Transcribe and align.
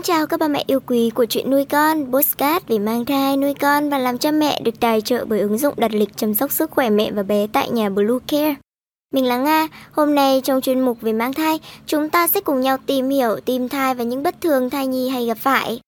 Xin 0.00 0.04
chào 0.04 0.26
các 0.26 0.40
bà 0.40 0.48
mẹ 0.48 0.64
yêu 0.66 0.80
quý 0.86 1.10
của 1.14 1.26
chuyện 1.26 1.50
nuôi 1.50 1.64
con, 1.64 2.12
postcard 2.12 2.66
về 2.68 2.78
mang 2.78 3.04
thai, 3.04 3.36
nuôi 3.36 3.54
con 3.54 3.90
và 3.90 3.98
làm 3.98 4.18
cha 4.18 4.30
mẹ 4.30 4.60
được 4.64 4.80
tài 4.80 5.00
trợ 5.00 5.24
bởi 5.24 5.40
ứng 5.40 5.58
dụng 5.58 5.74
đặt 5.76 5.94
lịch 5.94 6.16
chăm 6.16 6.34
sóc 6.34 6.52
sức 6.52 6.70
khỏe 6.70 6.90
mẹ 6.90 7.10
và 7.12 7.22
bé 7.22 7.46
tại 7.52 7.70
nhà 7.70 7.90
Blue 7.90 8.18
Care. 8.26 8.54
Mình 9.14 9.24
là 9.24 9.36
Nga, 9.36 9.68
hôm 9.92 10.14
nay 10.14 10.40
trong 10.44 10.60
chuyên 10.60 10.80
mục 10.80 11.00
về 11.00 11.12
mang 11.12 11.32
thai, 11.32 11.60
chúng 11.86 12.10
ta 12.10 12.26
sẽ 12.26 12.40
cùng 12.40 12.60
nhau 12.60 12.76
tìm 12.86 13.08
hiểu 13.08 13.36
tim 13.44 13.68
thai 13.68 13.94
và 13.94 14.04
những 14.04 14.22
bất 14.22 14.40
thường 14.40 14.70
thai 14.70 14.86
nhi 14.86 15.08
hay 15.08 15.26
gặp 15.26 15.38
phải. 15.38 15.80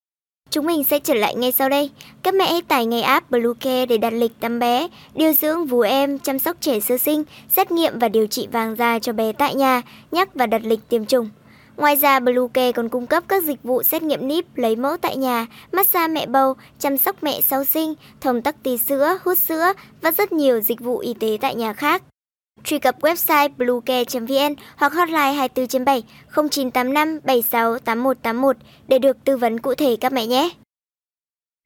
Chúng 0.50 0.66
mình 0.66 0.84
sẽ 0.84 0.98
trở 0.98 1.14
lại 1.14 1.34
ngay 1.34 1.52
sau 1.52 1.68
đây. 1.68 1.90
Các 2.22 2.34
mẹ 2.34 2.50
hãy 2.50 2.62
tải 2.62 2.86
ngay 2.86 3.02
app 3.02 3.30
Bluecare 3.30 3.86
để 3.86 3.98
đặt 3.98 4.12
lịch 4.12 4.40
tắm 4.40 4.58
bé, 4.58 4.88
điều 5.14 5.32
dưỡng 5.32 5.66
vú 5.66 5.80
em, 5.80 6.18
chăm 6.18 6.38
sóc 6.38 6.56
trẻ 6.60 6.80
sơ 6.80 6.98
sinh, 6.98 7.24
xét 7.48 7.70
nghiệm 7.70 7.98
và 7.98 8.08
điều 8.08 8.26
trị 8.26 8.48
vàng 8.52 8.76
da 8.76 8.98
cho 8.98 9.12
bé 9.12 9.32
tại 9.32 9.54
nhà, 9.54 9.82
nhắc 10.10 10.34
và 10.34 10.46
đặt 10.46 10.62
lịch 10.64 10.80
tiêm 10.88 11.06
chủng. 11.06 11.28
Ngoài 11.76 11.96
ra, 11.96 12.20
Bluecare 12.20 12.72
còn 12.72 12.88
cung 12.88 13.06
cấp 13.06 13.24
các 13.28 13.42
dịch 13.42 13.62
vụ 13.62 13.82
xét 13.82 14.02
nghiệm 14.02 14.28
níp, 14.28 14.56
lấy 14.56 14.76
mẫu 14.76 14.96
tại 14.96 15.16
nhà, 15.16 15.46
massage 15.72 16.12
mẹ 16.12 16.26
bầu, 16.26 16.54
chăm 16.78 16.98
sóc 16.98 17.22
mẹ 17.22 17.40
sau 17.40 17.64
sinh, 17.64 17.94
thông 18.20 18.42
tắc 18.42 18.62
tí 18.62 18.78
sữa, 18.78 19.18
hút 19.24 19.38
sữa 19.38 19.72
và 20.00 20.12
rất 20.12 20.32
nhiều 20.32 20.60
dịch 20.60 20.80
vụ 20.80 20.98
y 20.98 21.14
tế 21.14 21.38
tại 21.40 21.54
nhà 21.54 21.72
khác. 21.72 22.02
Truy 22.64 22.78
cập 22.78 23.00
website 23.00 23.48
bluecare.vn 23.56 24.54
hoặc 24.76 24.92
hotline 24.92 25.32
24 25.32 25.84
7 25.84 26.02
0985 26.50 27.18
76 27.24 27.78
8181 27.78 28.56
để 28.88 28.98
được 28.98 29.16
tư 29.24 29.36
vấn 29.36 29.60
cụ 29.60 29.74
thể 29.74 29.96
các 30.00 30.12
mẹ 30.12 30.26
nhé. 30.26 30.50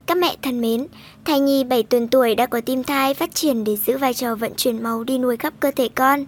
Các 0.07 0.17
mẹ 0.17 0.37
thân 0.43 0.61
mến, 0.61 0.87
thai 1.25 1.41
nhi 1.41 1.65
7 1.65 1.83
tuần 1.83 2.09
tuổi 2.09 2.35
đã 2.35 2.47
có 2.47 2.61
tim 2.61 2.85
thai 2.85 3.15
phát 3.15 3.35
triển 3.35 3.65
để 3.65 3.77
giữ 3.77 3.99
vai 3.99 4.15
trò 4.15 4.35
vận 4.35 4.53
chuyển 4.57 4.83
máu 4.83 5.05
đi 5.05 5.19
nuôi 5.19 5.37
khắp 5.37 5.55
cơ 5.61 5.71
thể 5.71 5.89
con. 5.95 6.25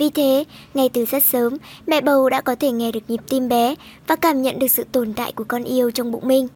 Vì 0.00 0.10
thế, 0.10 0.44
ngay 0.74 0.88
từ 0.88 1.04
rất 1.04 1.22
sớm, 1.22 1.56
mẹ 1.86 2.00
bầu 2.00 2.30
đã 2.30 2.40
có 2.40 2.54
thể 2.54 2.70
nghe 2.70 2.92
được 2.92 3.00
nhịp 3.08 3.20
tim 3.28 3.48
bé 3.48 3.74
và 4.06 4.16
cảm 4.16 4.42
nhận 4.42 4.58
được 4.58 4.68
sự 4.68 4.84
tồn 4.92 5.12
tại 5.12 5.32
của 5.32 5.44
con 5.48 5.64
yêu 5.64 5.90
trong 5.90 6.12
bụng 6.12 6.28
mình. 6.28 6.48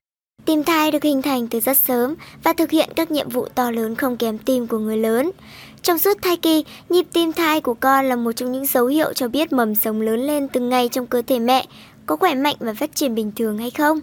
Tim 0.44 0.64
thai 0.64 0.90
được 0.90 1.02
hình 1.02 1.22
thành 1.22 1.48
từ 1.48 1.60
rất 1.60 1.76
sớm 1.76 2.14
và 2.44 2.52
thực 2.52 2.70
hiện 2.70 2.90
các 2.96 3.10
nhiệm 3.10 3.28
vụ 3.28 3.46
to 3.54 3.70
lớn 3.70 3.94
không 3.94 4.16
kém 4.16 4.38
tim 4.38 4.66
của 4.66 4.78
người 4.78 4.96
lớn. 4.96 5.30
Trong 5.82 5.98
suốt 5.98 6.22
thai 6.22 6.36
kỳ, 6.36 6.64
nhịp 6.88 7.06
tim 7.12 7.32
thai 7.32 7.60
của 7.60 7.74
con 7.74 8.08
là 8.08 8.16
một 8.16 8.32
trong 8.32 8.52
những 8.52 8.66
dấu 8.66 8.86
hiệu 8.86 9.12
cho 9.12 9.28
biết 9.28 9.52
mầm 9.52 9.74
sống 9.74 10.00
lớn 10.00 10.20
lên 10.20 10.48
từng 10.48 10.68
ngày 10.68 10.88
trong 10.92 11.06
cơ 11.06 11.22
thể 11.26 11.38
mẹ, 11.38 11.66
có 12.06 12.16
khỏe 12.16 12.34
mạnh 12.34 12.56
và 12.58 12.74
phát 12.74 12.94
triển 12.94 13.14
bình 13.14 13.32
thường 13.36 13.58
hay 13.58 13.70
không. 13.70 14.00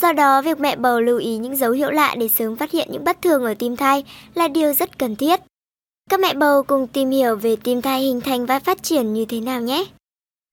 Do 0.00 0.12
đó, 0.12 0.42
việc 0.42 0.60
mẹ 0.60 0.76
bầu 0.76 1.00
lưu 1.00 1.18
ý 1.18 1.36
những 1.36 1.56
dấu 1.56 1.72
hiệu 1.72 1.90
lạ 1.90 2.14
để 2.18 2.28
sớm 2.28 2.56
phát 2.56 2.70
hiện 2.70 2.88
những 2.90 3.04
bất 3.04 3.22
thường 3.22 3.44
ở 3.44 3.54
tim 3.54 3.76
thai 3.76 4.04
là 4.34 4.48
điều 4.48 4.72
rất 4.72 4.98
cần 4.98 5.16
thiết. 5.16 5.40
Các 6.10 6.20
mẹ 6.20 6.34
bầu 6.34 6.62
cùng 6.62 6.86
tìm 6.86 7.10
hiểu 7.10 7.36
về 7.36 7.56
tim 7.64 7.82
thai 7.82 8.00
hình 8.00 8.20
thành 8.20 8.46
và 8.46 8.58
phát 8.58 8.82
triển 8.82 9.12
như 9.12 9.24
thế 9.24 9.40
nào 9.40 9.60
nhé. 9.60 9.84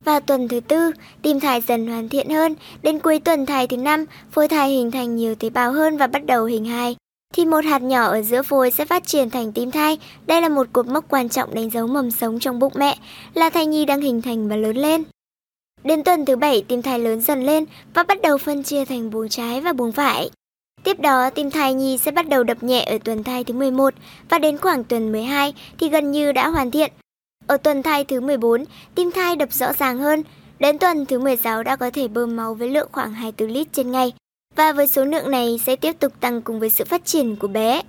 Vào 0.05 0.19
tuần 0.19 0.47
thứ 0.47 0.59
tư, 0.59 0.91
tim 1.21 1.39
thai 1.39 1.61
dần 1.61 1.87
hoàn 1.87 2.09
thiện 2.09 2.29
hơn, 2.29 2.55
đến 2.81 2.99
cuối 2.99 3.19
tuần 3.19 3.45
thai 3.45 3.67
thứ 3.67 3.77
năm, 3.77 4.05
phôi 4.31 4.47
thai 4.47 4.69
hình 4.69 4.91
thành 4.91 5.15
nhiều 5.15 5.35
tế 5.35 5.49
bào 5.49 5.71
hơn 5.71 5.97
và 5.97 6.07
bắt 6.07 6.25
đầu 6.25 6.45
hình 6.45 6.65
hài. 6.65 6.95
Thì 7.33 7.45
một 7.45 7.65
hạt 7.65 7.81
nhỏ 7.81 8.05
ở 8.05 8.21
giữa 8.21 8.41
phôi 8.41 8.71
sẽ 8.71 8.85
phát 8.85 9.07
triển 9.07 9.29
thành 9.29 9.51
tim 9.51 9.71
thai. 9.71 9.97
Đây 10.25 10.41
là 10.41 10.49
một 10.49 10.67
cột 10.73 10.87
mốc 10.87 11.05
quan 11.09 11.29
trọng 11.29 11.55
đánh 11.55 11.69
dấu 11.69 11.87
mầm 11.87 12.11
sống 12.11 12.39
trong 12.39 12.59
bụng 12.59 12.73
mẹ, 12.75 12.97
là 13.33 13.49
thai 13.49 13.65
nhi 13.65 13.85
đang 13.85 14.01
hình 14.01 14.21
thành 14.21 14.49
và 14.49 14.55
lớn 14.55 14.77
lên. 14.77 15.03
Đến 15.83 16.03
tuần 16.03 16.25
thứ 16.25 16.35
bảy, 16.35 16.63
tim 16.67 16.81
thai 16.81 16.99
lớn 16.99 17.21
dần 17.21 17.43
lên 17.43 17.65
và 17.93 18.03
bắt 18.03 18.21
đầu 18.21 18.37
phân 18.37 18.63
chia 18.63 18.85
thành 18.85 19.09
buồng 19.09 19.29
trái 19.29 19.61
và 19.61 19.73
buồng 19.73 19.91
phải. 19.91 20.29
Tiếp 20.83 20.99
đó, 20.99 21.29
tim 21.29 21.51
thai 21.51 21.73
nhi 21.73 21.97
sẽ 21.97 22.11
bắt 22.11 22.29
đầu 22.29 22.43
đập 22.43 22.63
nhẹ 22.63 22.83
ở 22.83 22.97
tuần 23.03 23.23
thai 23.23 23.43
thứ 23.43 23.53
11 23.53 23.93
và 24.29 24.39
đến 24.39 24.57
khoảng 24.57 24.83
tuần 24.83 25.11
12 25.11 25.53
thì 25.79 25.89
gần 25.89 26.11
như 26.11 26.31
đã 26.31 26.47
hoàn 26.47 26.71
thiện. 26.71 26.91
Ở 27.47 27.57
tuần 27.57 27.83
thai 27.83 28.03
thứ 28.03 28.21
14, 28.21 28.65
tim 28.95 29.11
thai 29.11 29.35
đập 29.35 29.53
rõ 29.53 29.73
ràng 29.73 29.99
hơn. 29.99 30.23
Đến 30.59 30.79
tuần 30.79 31.05
thứ 31.05 31.19
16 31.19 31.63
đã 31.63 31.75
có 31.75 31.89
thể 31.91 32.07
bơm 32.07 32.35
máu 32.35 32.53
với 32.53 32.69
lượng 32.69 32.89
khoảng 32.91 33.13
24 33.13 33.49
lít 33.49 33.67
trên 33.73 33.91
ngày. 33.91 34.13
Và 34.55 34.73
với 34.73 34.87
số 34.87 35.05
lượng 35.05 35.31
này 35.31 35.59
sẽ 35.65 35.75
tiếp 35.75 35.93
tục 35.99 36.13
tăng 36.19 36.41
cùng 36.41 36.59
với 36.59 36.69
sự 36.69 36.85
phát 36.85 37.05
triển 37.05 37.35
của 37.35 37.47
bé. 37.47 37.81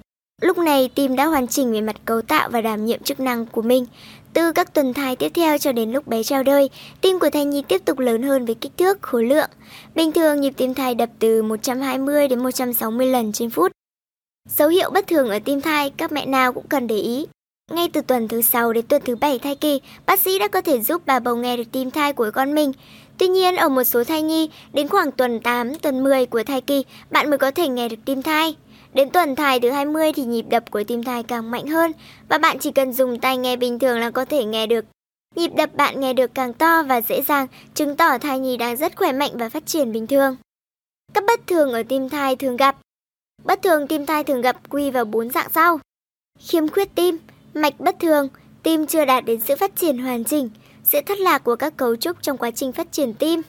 Lúc 0.42 0.58
này 0.58 0.90
tim 0.94 1.16
đã 1.16 1.26
hoàn 1.26 1.46
chỉnh 1.46 1.72
về 1.72 1.80
mặt 1.80 1.96
cấu 2.04 2.22
tạo 2.22 2.48
và 2.48 2.60
đảm 2.60 2.84
nhiệm 2.84 3.02
chức 3.02 3.20
năng 3.20 3.46
của 3.46 3.62
mình. 3.62 3.86
Từ 4.32 4.52
các 4.52 4.74
tuần 4.74 4.94
thai 4.94 5.16
tiếp 5.16 5.32
theo 5.34 5.58
cho 5.58 5.72
đến 5.72 5.92
lúc 5.92 6.06
bé 6.06 6.22
chào 6.22 6.42
đời, 6.42 6.70
tim 7.00 7.18
của 7.18 7.30
thai 7.30 7.44
nhi 7.44 7.62
tiếp 7.68 7.84
tục 7.84 7.98
lớn 7.98 8.22
hơn 8.22 8.46
với 8.46 8.54
kích 8.54 8.72
thước, 8.78 9.02
khối 9.02 9.24
lượng. 9.24 9.50
Bình 9.94 10.12
thường 10.12 10.40
nhịp 10.40 10.52
tim 10.56 10.74
thai 10.74 10.94
đập 10.94 11.08
từ 11.18 11.42
120 11.42 12.28
đến 12.28 12.42
160 12.42 13.06
lần 13.06 13.32
trên 13.32 13.50
phút. 13.50 13.72
Dấu 14.48 14.68
hiệu 14.68 14.90
bất 14.90 15.06
thường 15.06 15.28
ở 15.28 15.38
tim 15.44 15.60
thai 15.60 15.90
các 15.90 16.12
mẹ 16.12 16.26
nào 16.26 16.52
cũng 16.52 16.68
cần 16.68 16.86
để 16.86 16.96
ý. 16.96 17.26
Ngay 17.72 17.88
từ 17.92 18.00
tuần 18.00 18.28
thứ 18.28 18.42
6 18.42 18.72
đến 18.72 18.86
tuần 18.86 19.02
thứ 19.04 19.16
7 19.16 19.38
thai 19.38 19.54
kỳ, 19.54 19.80
bác 20.06 20.20
sĩ 20.20 20.38
đã 20.38 20.48
có 20.48 20.60
thể 20.60 20.80
giúp 20.80 21.02
bà 21.06 21.18
bầu 21.20 21.36
nghe 21.36 21.56
được 21.56 21.72
tim 21.72 21.90
thai 21.90 22.12
của 22.12 22.30
con 22.34 22.54
mình. 22.54 22.72
Tuy 23.18 23.28
nhiên, 23.28 23.56
ở 23.56 23.68
một 23.68 23.84
số 23.84 24.04
thai 24.04 24.22
nhi, 24.22 24.50
đến 24.72 24.88
khoảng 24.88 25.12
tuần 25.12 25.40
8, 25.40 25.74
tuần 25.74 26.04
10 26.04 26.26
của 26.26 26.42
thai 26.42 26.60
kỳ, 26.60 26.84
bạn 27.10 27.30
mới 27.30 27.38
có 27.38 27.50
thể 27.50 27.68
nghe 27.68 27.88
được 27.88 27.96
tim 28.04 28.22
thai. 28.22 28.56
Đến 28.94 29.10
tuần 29.10 29.36
thai 29.36 29.60
thứ 29.60 29.70
20 29.70 30.12
thì 30.12 30.24
nhịp 30.24 30.44
đập 30.48 30.70
của 30.70 30.84
tim 30.84 31.02
thai 31.02 31.22
càng 31.22 31.50
mạnh 31.50 31.66
hơn 31.66 31.92
và 32.28 32.38
bạn 32.38 32.58
chỉ 32.58 32.70
cần 32.70 32.92
dùng 32.92 33.18
tai 33.20 33.36
nghe 33.36 33.56
bình 33.56 33.78
thường 33.78 33.98
là 33.98 34.10
có 34.10 34.24
thể 34.24 34.44
nghe 34.44 34.66
được. 34.66 34.84
Nhịp 35.36 35.50
đập 35.56 35.74
bạn 35.74 36.00
nghe 36.00 36.12
được 36.12 36.34
càng 36.34 36.52
to 36.52 36.82
và 36.82 37.00
dễ 37.00 37.22
dàng, 37.22 37.46
chứng 37.74 37.96
tỏ 37.96 38.18
thai 38.18 38.38
nhi 38.38 38.56
đang 38.56 38.76
rất 38.76 38.96
khỏe 38.96 39.12
mạnh 39.12 39.30
và 39.34 39.48
phát 39.48 39.66
triển 39.66 39.92
bình 39.92 40.06
thường. 40.06 40.36
Các 41.14 41.24
bất 41.26 41.40
thường 41.46 41.72
ở 41.72 41.82
tim 41.88 42.08
thai 42.08 42.36
thường 42.36 42.56
gặp 42.56 42.76
Bất 43.44 43.62
thường 43.62 43.86
tim 43.86 44.06
thai 44.06 44.24
thường 44.24 44.40
gặp 44.40 44.70
quy 44.70 44.90
vào 44.90 45.04
4 45.04 45.30
dạng 45.30 45.50
sau. 45.54 45.80
Khiếm 46.38 46.68
khuyết 46.68 46.94
tim, 46.94 47.18
mạch 47.54 47.80
bất 47.80 47.96
thường, 48.00 48.28
tim 48.62 48.86
chưa 48.86 49.04
đạt 49.04 49.24
đến 49.24 49.40
sự 49.40 49.56
phát 49.56 49.76
triển 49.76 49.98
hoàn 49.98 50.24
chỉnh, 50.24 50.50
sự 50.84 51.00
thất 51.06 51.18
lạc 51.18 51.44
của 51.44 51.56
các 51.56 51.76
cấu 51.76 51.96
trúc 51.96 52.22
trong 52.22 52.38
quá 52.38 52.50
trình 52.50 52.72
phát 52.72 52.92
triển 52.92 53.14
tim. 53.14 53.42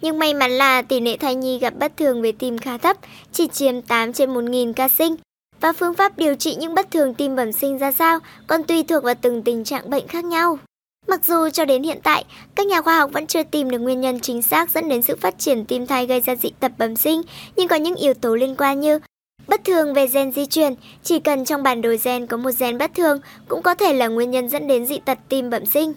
Nhưng 0.00 0.18
may 0.18 0.34
mắn 0.34 0.50
là 0.50 0.82
tỷ 0.82 1.00
lệ 1.00 1.16
thai 1.16 1.34
nhi 1.34 1.58
gặp 1.58 1.74
bất 1.78 1.96
thường 1.96 2.22
về 2.22 2.32
tim 2.32 2.58
khá 2.58 2.78
thấp, 2.78 2.96
chỉ 3.32 3.48
chiếm 3.48 3.82
8 3.82 4.12
trên 4.12 4.34
1.000 4.34 4.72
ca 4.72 4.88
sinh. 4.88 5.16
Và 5.60 5.72
phương 5.72 5.94
pháp 5.94 6.18
điều 6.18 6.34
trị 6.34 6.54
những 6.54 6.74
bất 6.74 6.90
thường 6.90 7.14
tim 7.14 7.36
bẩm 7.36 7.52
sinh 7.52 7.78
ra 7.78 7.92
sao 7.92 8.18
còn 8.46 8.62
tùy 8.62 8.82
thuộc 8.82 9.04
vào 9.04 9.14
từng 9.20 9.42
tình 9.42 9.64
trạng 9.64 9.90
bệnh 9.90 10.08
khác 10.08 10.24
nhau. 10.24 10.58
Mặc 11.06 11.24
dù 11.24 11.48
cho 11.50 11.64
đến 11.64 11.82
hiện 11.82 11.98
tại, 12.02 12.24
các 12.54 12.66
nhà 12.66 12.82
khoa 12.82 12.98
học 12.98 13.10
vẫn 13.12 13.26
chưa 13.26 13.42
tìm 13.42 13.70
được 13.70 13.78
nguyên 13.78 14.00
nhân 14.00 14.20
chính 14.20 14.42
xác 14.42 14.70
dẫn 14.70 14.88
đến 14.88 15.02
sự 15.02 15.16
phát 15.16 15.38
triển 15.38 15.64
tim 15.64 15.86
thai 15.86 16.06
gây 16.06 16.20
ra 16.20 16.34
dị 16.34 16.50
tật 16.60 16.72
bẩm 16.78 16.96
sinh, 16.96 17.22
nhưng 17.56 17.68
có 17.68 17.76
những 17.76 17.94
yếu 17.94 18.14
tố 18.14 18.34
liên 18.34 18.54
quan 18.58 18.80
như 18.80 18.98
bất 19.46 19.64
thường 19.64 19.94
về 19.94 20.06
gen 20.06 20.32
di 20.32 20.46
truyền, 20.46 20.74
chỉ 21.02 21.18
cần 21.18 21.44
trong 21.44 21.62
bản 21.62 21.82
đồ 21.82 21.90
gen 22.04 22.26
có 22.26 22.36
một 22.36 22.50
gen 22.58 22.78
bất 22.78 22.94
thường 22.94 23.20
cũng 23.48 23.62
có 23.62 23.74
thể 23.74 23.92
là 23.92 24.06
nguyên 24.06 24.30
nhân 24.30 24.48
dẫn 24.48 24.66
đến 24.66 24.86
dị 24.86 24.98
tật 25.04 25.18
tim 25.28 25.50
bẩm 25.50 25.66
sinh. 25.66 25.92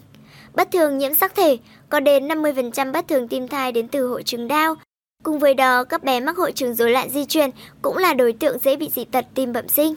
Bất 0.54 0.68
thường 0.72 0.98
nhiễm 0.98 1.14
sắc 1.14 1.34
thể, 1.34 1.58
có 1.88 2.00
đến 2.00 2.28
50% 2.28 2.92
bất 2.92 3.08
thường 3.08 3.28
tim 3.28 3.48
thai 3.48 3.72
đến 3.72 3.88
từ 3.88 4.08
hội 4.08 4.22
chứng 4.22 4.48
đau. 4.48 4.74
Cùng 5.22 5.38
với 5.38 5.54
đó, 5.54 5.84
các 5.84 6.04
bé 6.04 6.20
mắc 6.20 6.36
hội 6.36 6.52
chứng 6.52 6.74
rối 6.74 6.90
loạn 6.90 7.10
di 7.10 7.24
truyền 7.24 7.50
cũng 7.82 7.96
là 7.96 8.14
đối 8.14 8.32
tượng 8.32 8.58
dễ 8.58 8.76
bị 8.76 8.90
dị 8.94 9.04
tật 9.04 9.26
tim 9.34 9.52
bẩm 9.52 9.68
sinh. 9.68 9.94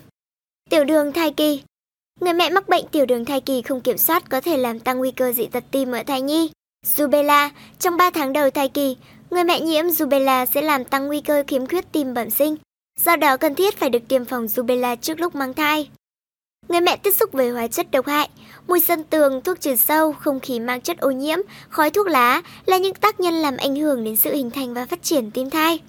Tiểu 0.69 0.83
đường 0.83 1.11
thai 1.11 1.31
kỳ 1.31 1.61
Người 2.21 2.33
mẹ 2.33 2.49
mắc 2.49 2.69
bệnh 2.69 2.87
tiểu 2.87 3.05
đường 3.05 3.25
thai 3.25 3.41
kỳ 3.41 3.61
không 3.61 3.81
kiểm 3.81 3.97
soát 3.97 4.29
có 4.29 4.41
thể 4.41 4.57
làm 4.57 4.79
tăng 4.79 4.97
nguy 4.97 5.11
cơ 5.11 5.31
dị 5.31 5.45
tật 5.45 5.63
tim 5.71 5.91
ở 5.91 6.03
thai 6.07 6.21
nhi. 6.21 6.51
Rubella 6.85 7.51
Trong 7.79 7.97
3 7.97 8.09
tháng 8.09 8.33
đầu 8.33 8.49
thai 8.49 8.69
kỳ, 8.69 8.97
người 9.31 9.43
mẹ 9.43 9.59
nhiễm 9.59 9.89
rubella 9.89 10.45
sẽ 10.45 10.61
làm 10.61 10.85
tăng 10.85 11.07
nguy 11.07 11.21
cơ 11.21 11.43
khiếm 11.47 11.67
khuyết 11.67 11.91
tim 11.91 12.13
bẩm 12.13 12.29
sinh. 12.29 12.55
Do 12.99 13.15
đó 13.15 13.37
cần 13.37 13.55
thiết 13.55 13.77
phải 13.77 13.89
được 13.89 14.07
tiêm 14.07 14.25
phòng 14.25 14.47
rubella 14.47 14.95
trước 14.95 15.19
lúc 15.19 15.35
mang 15.35 15.53
thai. 15.53 15.89
Người 16.69 16.81
mẹ 16.81 16.97
tiếp 16.97 17.11
xúc 17.11 17.31
với 17.31 17.49
hóa 17.49 17.67
chất 17.67 17.91
độc 17.91 18.05
hại, 18.05 18.29
mùi 18.67 18.79
sân 18.79 19.03
tường, 19.03 19.41
thuốc 19.41 19.61
trừ 19.61 19.75
sâu, 19.75 20.13
không 20.13 20.39
khí 20.39 20.59
mang 20.59 20.81
chất 20.81 20.97
ô 20.97 21.11
nhiễm, 21.11 21.37
khói 21.69 21.89
thuốc 21.89 22.07
lá 22.07 22.41
là 22.65 22.77
những 22.77 22.95
tác 22.95 23.19
nhân 23.19 23.33
làm 23.33 23.57
ảnh 23.57 23.75
hưởng 23.75 24.03
đến 24.03 24.15
sự 24.15 24.33
hình 24.33 24.51
thành 24.51 24.73
và 24.73 24.85
phát 24.85 25.03
triển 25.03 25.31
tim 25.31 25.49
thai. 25.49 25.79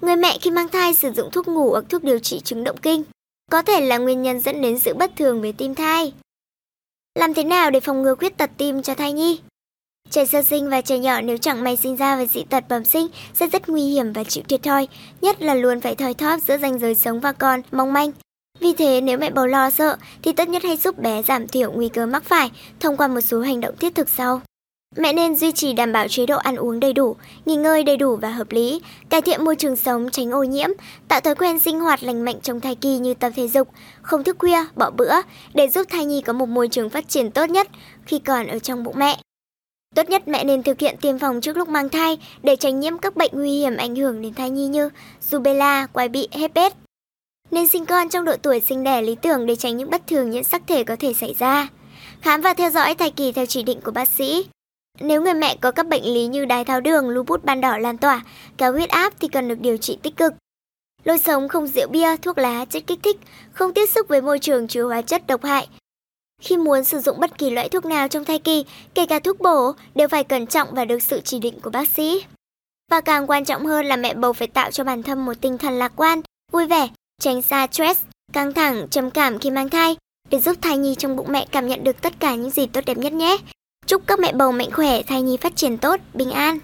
Người 0.00 0.16
mẹ 0.16 0.38
khi 0.40 0.50
mang 0.50 0.68
thai 0.68 0.94
sử 0.94 1.12
dụng 1.12 1.30
thuốc 1.32 1.48
ngủ 1.48 1.70
hoặc 1.70 1.84
thuốc 1.88 2.04
điều 2.04 2.18
trị 2.18 2.40
chứng 2.44 2.64
động 2.64 2.76
kinh 2.82 3.02
có 3.50 3.62
thể 3.62 3.80
là 3.80 3.98
nguyên 3.98 4.22
nhân 4.22 4.40
dẫn 4.40 4.62
đến 4.62 4.78
sự 4.78 4.94
bất 4.94 5.10
thường 5.16 5.42
về 5.42 5.52
tim 5.52 5.74
thai. 5.74 6.12
Làm 7.14 7.34
thế 7.34 7.44
nào 7.44 7.70
để 7.70 7.80
phòng 7.80 8.02
ngừa 8.02 8.14
khuyết 8.14 8.36
tật 8.36 8.50
tim 8.56 8.82
cho 8.82 8.94
thai 8.94 9.12
nhi? 9.12 9.40
Trẻ 10.10 10.26
sơ 10.26 10.42
sinh 10.42 10.70
và 10.70 10.80
trẻ 10.80 10.98
nhỏ 10.98 11.20
nếu 11.20 11.38
chẳng 11.38 11.64
may 11.64 11.76
sinh 11.76 11.96
ra 11.96 12.16
với 12.16 12.26
dị 12.26 12.44
tật 12.50 12.64
bẩm 12.68 12.84
sinh 12.84 13.06
sẽ 13.34 13.46
rất 13.46 13.68
nguy 13.68 13.82
hiểm 13.82 14.12
và 14.12 14.24
chịu 14.24 14.44
thiệt 14.48 14.62
thòi, 14.62 14.88
nhất 15.20 15.42
là 15.42 15.54
luôn 15.54 15.80
phải 15.80 15.94
thoi 15.94 16.14
thóp 16.14 16.40
giữa 16.40 16.58
ranh 16.58 16.78
giới 16.78 16.94
sống 16.94 17.20
và 17.20 17.32
con, 17.32 17.60
mong 17.72 17.92
manh. 17.92 18.12
Vì 18.64 18.72
thế 18.72 19.00
nếu 19.00 19.18
mẹ 19.18 19.30
bầu 19.30 19.46
lo 19.46 19.70
sợ 19.70 19.96
thì 20.22 20.32
tốt 20.32 20.48
nhất 20.48 20.62
hãy 20.64 20.76
giúp 20.76 20.98
bé 20.98 21.22
giảm 21.22 21.48
thiểu 21.48 21.72
nguy 21.72 21.88
cơ 21.88 22.06
mắc 22.06 22.24
phải 22.24 22.50
thông 22.80 22.96
qua 22.96 23.08
một 23.08 23.20
số 23.20 23.40
hành 23.40 23.60
động 23.60 23.76
thiết 23.76 23.94
thực 23.94 24.08
sau. 24.08 24.40
Mẹ 24.96 25.12
nên 25.12 25.36
duy 25.36 25.52
trì 25.52 25.72
đảm 25.72 25.92
bảo 25.92 26.08
chế 26.08 26.26
độ 26.26 26.36
ăn 26.36 26.56
uống 26.56 26.80
đầy 26.80 26.92
đủ, 26.92 27.16
nghỉ 27.46 27.56
ngơi 27.56 27.82
đầy 27.82 27.96
đủ 27.96 28.16
và 28.16 28.30
hợp 28.30 28.52
lý, 28.52 28.80
cải 29.08 29.22
thiện 29.22 29.44
môi 29.44 29.56
trường 29.56 29.76
sống 29.76 30.10
tránh 30.10 30.30
ô 30.30 30.42
nhiễm, 30.42 30.70
tạo 31.08 31.20
thói 31.20 31.34
quen 31.34 31.58
sinh 31.58 31.80
hoạt 31.80 32.02
lành 32.02 32.24
mạnh 32.24 32.36
trong 32.42 32.60
thai 32.60 32.74
kỳ 32.74 32.98
như 32.98 33.14
tập 33.14 33.32
thể 33.36 33.48
dục, 33.48 33.68
không 34.02 34.24
thức 34.24 34.36
khuya, 34.38 34.64
bỏ 34.76 34.90
bữa 34.90 35.14
để 35.54 35.68
giúp 35.68 35.86
thai 35.90 36.04
nhi 36.04 36.20
có 36.20 36.32
một 36.32 36.48
môi 36.48 36.68
trường 36.68 36.90
phát 36.90 37.08
triển 37.08 37.30
tốt 37.30 37.50
nhất 37.50 37.68
khi 38.06 38.18
còn 38.18 38.46
ở 38.46 38.58
trong 38.58 38.84
bụng 38.84 38.98
mẹ. 38.98 39.20
Tốt 39.94 40.10
nhất 40.10 40.28
mẹ 40.28 40.44
nên 40.44 40.62
thực 40.62 40.80
hiện 40.80 40.96
tiêm 41.00 41.18
phòng 41.18 41.40
trước 41.40 41.56
lúc 41.56 41.68
mang 41.68 41.88
thai 41.88 42.18
để 42.42 42.56
tránh 42.56 42.80
nhiễm 42.80 42.98
các 42.98 43.16
bệnh 43.16 43.30
nguy 43.34 43.58
hiểm 43.58 43.76
ảnh 43.76 43.96
hưởng 43.96 44.22
đến 44.22 44.34
thai 44.34 44.50
nhi 44.50 44.66
như 44.66 44.90
rubella, 45.20 45.86
quai 45.86 46.08
bị, 46.08 46.28
herpes, 46.32 46.72
nên 47.54 47.68
sinh 47.68 47.86
con 47.86 48.08
trong 48.08 48.24
độ 48.24 48.36
tuổi 48.42 48.60
sinh 48.60 48.84
đẻ 48.84 49.02
lý 49.02 49.14
tưởng 49.22 49.46
để 49.46 49.56
tránh 49.56 49.76
những 49.76 49.90
bất 49.90 50.06
thường 50.06 50.30
nhiễm 50.30 50.44
sắc 50.44 50.62
thể 50.66 50.84
có 50.84 50.96
thể 50.96 51.12
xảy 51.12 51.34
ra. 51.38 51.68
Khám 52.20 52.40
và 52.40 52.54
theo 52.54 52.70
dõi 52.70 52.94
thai 52.94 53.10
kỳ 53.10 53.32
theo 53.32 53.46
chỉ 53.46 53.62
định 53.62 53.80
của 53.80 53.90
bác 53.90 54.08
sĩ. 54.08 54.46
Nếu 55.00 55.22
người 55.22 55.34
mẹ 55.34 55.56
có 55.60 55.70
các 55.70 55.86
bệnh 55.86 56.04
lý 56.04 56.26
như 56.26 56.44
đái 56.44 56.64
tháo 56.64 56.80
đường, 56.80 57.08
lupus 57.08 57.42
ban 57.42 57.60
đỏ 57.60 57.78
lan 57.78 57.98
tỏa, 57.98 58.22
cao 58.56 58.72
huyết 58.72 58.90
áp 58.90 59.12
thì 59.20 59.28
cần 59.28 59.48
được 59.48 59.60
điều 59.60 59.76
trị 59.76 59.98
tích 60.02 60.16
cực. 60.16 60.32
Lối 61.04 61.18
sống 61.18 61.48
không 61.48 61.66
rượu 61.66 61.88
bia, 61.88 62.16
thuốc 62.16 62.38
lá, 62.38 62.64
chất 62.64 62.82
kích 62.86 62.98
thích, 63.02 63.16
không 63.52 63.74
tiếp 63.74 63.86
xúc 63.86 64.08
với 64.08 64.20
môi 64.20 64.38
trường 64.38 64.68
chứa 64.68 64.84
hóa 64.84 65.02
chất 65.02 65.26
độc 65.26 65.44
hại. 65.44 65.68
Khi 66.42 66.56
muốn 66.56 66.84
sử 66.84 67.00
dụng 67.00 67.20
bất 67.20 67.38
kỳ 67.38 67.50
loại 67.50 67.68
thuốc 67.68 67.84
nào 67.84 68.08
trong 68.08 68.24
thai 68.24 68.38
kỳ, 68.38 68.64
kể 68.94 69.06
cả 69.06 69.18
thuốc 69.18 69.40
bổ, 69.40 69.72
đều 69.94 70.08
phải 70.08 70.24
cẩn 70.24 70.46
trọng 70.46 70.68
và 70.74 70.84
được 70.84 71.02
sự 71.02 71.20
chỉ 71.24 71.38
định 71.38 71.60
của 71.60 71.70
bác 71.70 71.88
sĩ. 71.88 72.24
Và 72.90 73.00
càng 73.00 73.26
quan 73.26 73.44
trọng 73.44 73.66
hơn 73.66 73.86
là 73.86 73.96
mẹ 73.96 74.14
bầu 74.14 74.32
phải 74.32 74.48
tạo 74.48 74.70
cho 74.70 74.84
bản 74.84 75.02
thân 75.02 75.24
một 75.24 75.34
tinh 75.40 75.58
thần 75.58 75.78
lạc 75.78 75.92
quan, 75.96 76.20
vui 76.52 76.66
vẻ, 76.66 76.88
tránh 77.24 77.42
xa 77.42 77.66
stress, 77.72 78.00
căng 78.32 78.54
thẳng, 78.54 78.86
trầm 78.90 79.10
cảm 79.10 79.38
khi 79.38 79.50
mang 79.50 79.68
thai, 79.68 79.96
để 80.30 80.38
giúp 80.38 80.56
thai 80.62 80.78
nhi 80.78 80.94
trong 80.94 81.16
bụng 81.16 81.26
mẹ 81.30 81.46
cảm 81.50 81.66
nhận 81.68 81.84
được 81.84 82.02
tất 82.02 82.12
cả 82.20 82.34
những 82.34 82.50
gì 82.50 82.66
tốt 82.66 82.80
đẹp 82.86 82.98
nhất 82.98 83.12
nhé. 83.12 83.36
Chúc 83.86 84.02
các 84.06 84.18
mẹ 84.18 84.32
bầu 84.32 84.52
mạnh 84.52 84.70
khỏe, 84.70 85.02
thai 85.02 85.22
nhi 85.22 85.36
phát 85.36 85.56
triển 85.56 85.78
tốt, 85.78 86.00
bình 86.14 86.30
an. 86.30 86.58